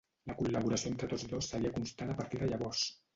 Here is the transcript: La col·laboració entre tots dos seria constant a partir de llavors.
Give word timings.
La 0.29 0.35
col·laboració 0.37 0.89
entre 0.91 1.09
tots 1.11 1.25
dos 1.33 1.49
seria 1.53 1.73
constant 1.75 2.15
a 2.15 2.17
partir 2.23 2.41
de 2.45 2.49
llavors. 2.53 2.83